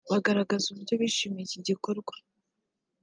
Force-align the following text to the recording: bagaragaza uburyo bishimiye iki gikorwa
bagaragaza 0.11 0.65
uburyo 0.69 0.93
bishimiye 1.01 1.43
iki 1.47 1.59
gikorwa 1.67 2.13